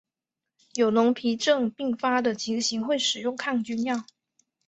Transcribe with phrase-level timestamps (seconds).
[0.73, 4.03] 有脓皮症并发的情形会使用抗菌药。